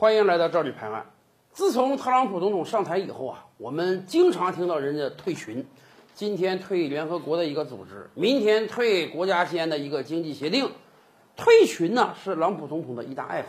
[0.00, 1.04] 欢迎来到赵理拍案。
[1.52, 5.66] 自从特朗普总统上台以后啊，我们经常听到人家退群，
[6.14, 10.70] 今天退联合国的一个组织，明天退国家间的一个经济协定。
[11.36, 13.48] 退群呢是朗普总统的一大爱好，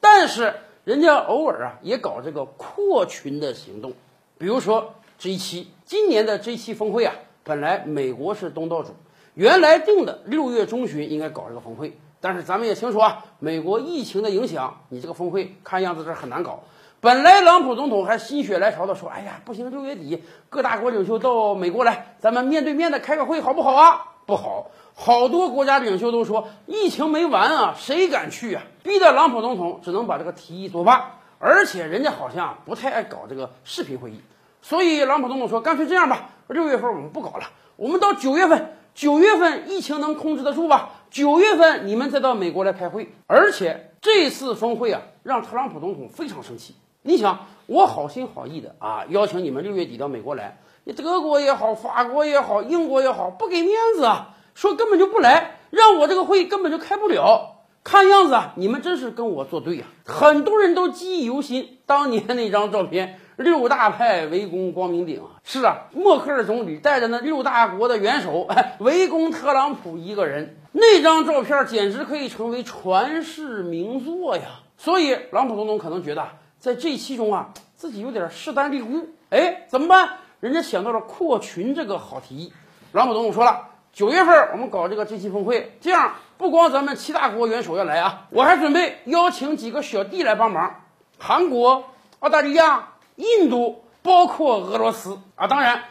[0.00, 3.92] 但是人家偶尔啊也搞这个扩群的行动。
[4.38, 7.14] 比如说 G7，今年的 G7 峰会啊，
[7.44, 8.94] 本来美国是东道主，
[9.34, 11.92] 原来定的六月中旬应该搞这个峰会。
[12.20, 16.64] 但是咱们也清楚啊，美国疫情的影响，你这个峰会看样子是很难搞。
[17.00, 28.62] 本来朗普总统还心血来潮的说：“哎呀，不行，六月底各大国领袖到美国来，咱们面对面的开个会好不好啊？”不好，好多国家领袖都说疫情没完啊，谁敢去啊？
[28.82, 31.16] 逼得朗普总统只能把这个提议作罢。
[31.38, 34.20] 而且人家好像不太爱搞这个视频会议，
[34.60, 40.90] 所以朗普总统说：“干脆这样吧，六月份我们不搞了，我们到九月份。”九月份疫情能控制得住吧？
[41.10, 46.74] 九月份你们再到美国来开会，而且这次峰会啊，让特朗普总统非常生气。
[47.02, 57.56] 你想，我好心好意的啊，邀请你们六月底到美国来，你德国也好，法国也好，英国也好，不给面子啊，说根本就不来，让我这个会根本就开不了。
[57.82, 59.86] 看样子啊，你们真是跟我作对呀！
[60.04, 63.19] 很多人都记忆犹新，当年那张照片。
[63.40, 65.40] 六大派围攻光明顶啊！
[65.44, 68.46] 是啊，默克尔总理带着那六大国的元首
[68.80, 74.42] 围攻特朗普一个人，那张照片简直可以成为传世名作呀！
[74.76, 79.08] 所以，朗普总统可能觉得在这期中啊，自己有点势单力孤。
[79.30, 80.18] 哎，怎么办？
[80.40, 82.52] 人家想到了扩群这个好提议。
[82.92, 90.82] 朗普总统说了，九月份我们搞这个 G7 峰会，这样不光咱们七大国元首要来啊，我还准备邀请几个小弟来帮忙，
[91.18, 91.84] 韩国、
[92.18, 92.88] 澳大利亚。
[93.20, 95.82] 印度包括俄罗斯啊，当然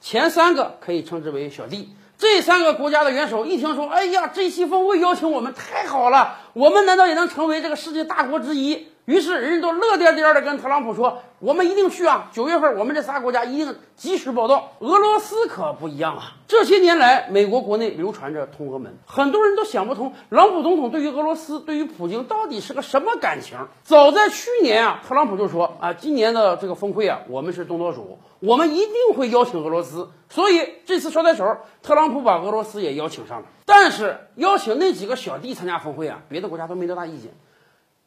[0.00, 1.90] 前三个可以称之为小弟。
[2.16, 8.88] 这三个国家的元首一听说，哎呀，这西峰会邀请我们，太好了，我们难道也能成为这个世界大国之一？
[9.08, 12.28] 于是，人家都乐颠颠的跟特朗普说：“我们一定去啊！
[12.30, 16.36] 九月份，我们这仨国家一定及时报道。”俄罗斯可不一样啊！
[16.46, 23.56] 这些年来，美国国内流传着通俄门，很多人都想不通，朗普总统对于俄罗斯、对于普京到底是个什么感情？
[23.82, 33.46] 早在去年啊，特朗普就说：“啊，今年的这个峰会啊，我们是东道主，我们一定会邀请俄罗斯。”所以这次捎带手，特朗普把俄罗斯也邀请上了。
[33.64, 37.32] 但是邀请那几个小弟参加峰会啊，别的国家都没多大意见。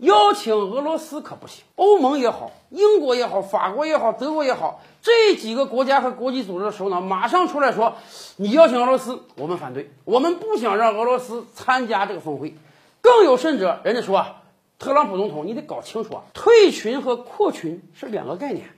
[0.02, 7.98] 邀请俄罗斯可不行，欧盟也好，英国也好，法国也好，德国也好，这几个国家和国际组织的首脑马上出来说
[8.38, 12.56] ：“你邀请俄罗斯，我们反对，我们不想让俄罗斯参加这个峰会。”
[13.04, 14.42] 更有甚者，人家说啊，
[14.80, 18.70] 特朗普总统，你得搞清楚啊，退群和扩群是两个概念。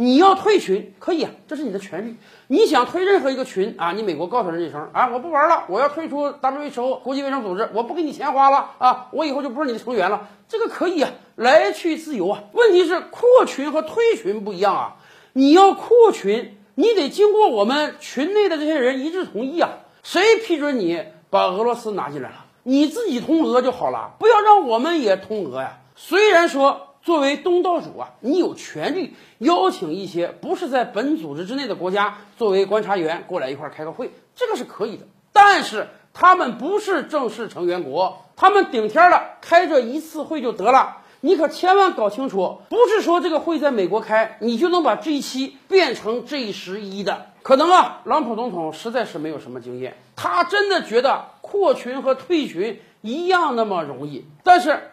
[0.00, 2.16] 你要退群可以啊，这是你的权利。
[2.46, 12.44] 你想退任何一个群啊，你美国告诉人一声啊，我不玩了，我要退出 WHO 国际卫生组织，我不给你钱花了啊，我以后就不是你的成员了，这个可以啊，来去自由啊。
[12.52, 14.96] 问题是扩群和退群不一样啊，
[15.34, 22.46] 你要扩群，你得经过我们群内的这些人一致同意啊，谁批准你把俄罗斯拿进来了？
[22.62, 25.80] 你自己通俄就好了，不要让我们也通俄呀。
[25.94, 26.86] 虽然说。
[27.10, 35.08] 作为东道主啊，你有权利邀请一些不是在本组织之内的国家作为观察员过来一块儿开个会，这个是可以的。
[35.32, 40.98] 但是他们不是正式成员国，他们顶天了开这一次会就得了。
[41.20, 47.26] 你可千万搞清楚，不是说这个会在美国开，你就能把 G 七变成 G 十一的。
[47.42, 54.92] 可能啊，特朗普总统实在是没有什么经验，他真的觉得扩群和退群一样那么容易，但是。